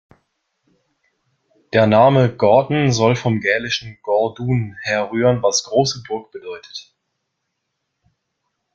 [1.73, 6.95] Der Name Gordon soll vom gälischen "Gor Dun" herrühren, was "große Burg" bedeutet.